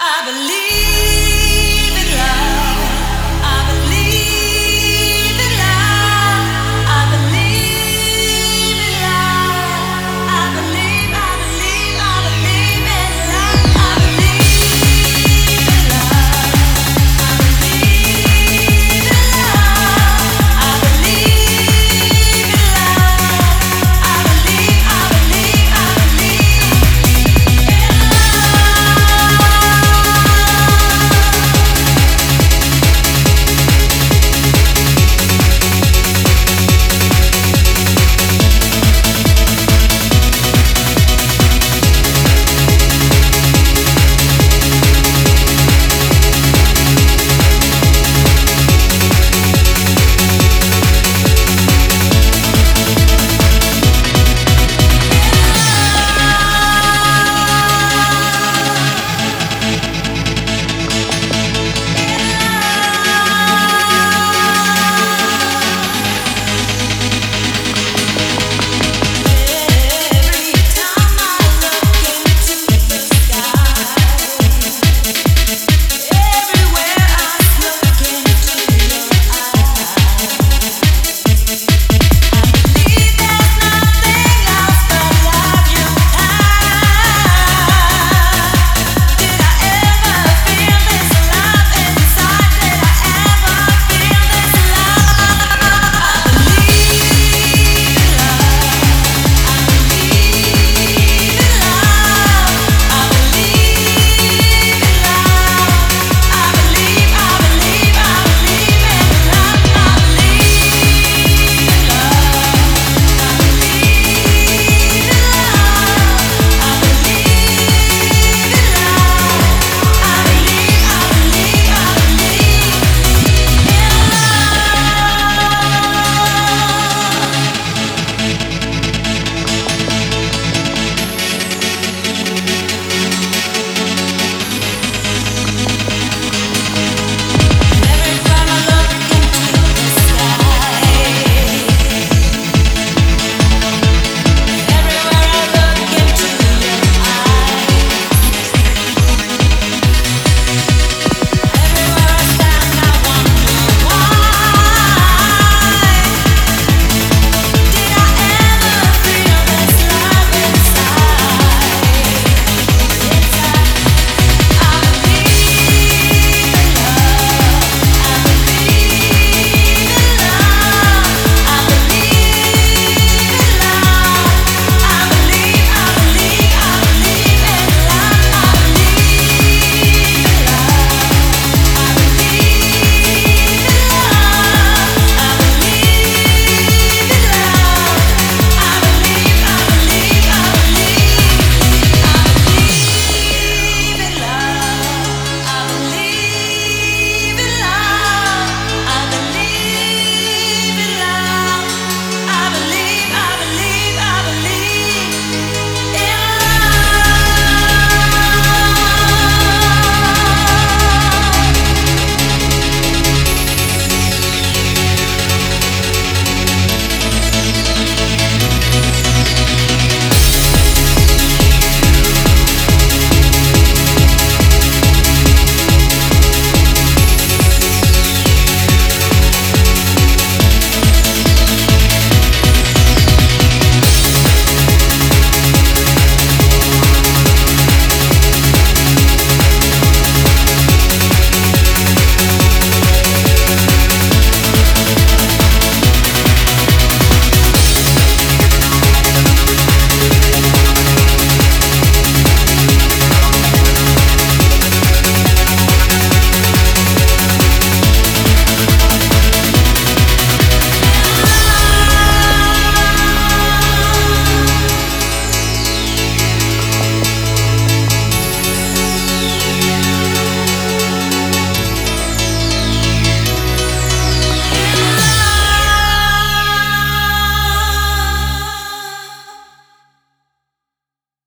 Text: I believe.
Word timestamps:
I 0.00 0.24
believe. 0.26 0.67